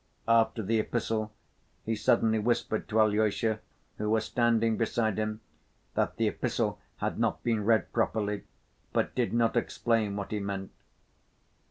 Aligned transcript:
After 0.27 0.63
the 0.63 0.79
Epistle 0.79 1.31
he 1.85 1.95
suddenly 1.95 2.39
whispered 2.39 2.89
to 2.89 2.99
Alyosha, 3.01 3.59
who 3.99 4.09
was 4.09 4.25
standing 4.25 4.75
beside 4.75 5.19
him, 5.19 5.41
that 5.93 6.15
the 6.17 6.27
Epistle 6.27 6.79
had 6.97 7.19
not 7.19 7.43
been 7.43 7.63
read 7.63 7.93
properly 7.93 8.45
but 8.93 9.13
did 9.13 9.31
not 9.31 9.55
explain 9.55 10.15
what 10.15 10.31
he 10.31 10.39
meant. 10.39 10.71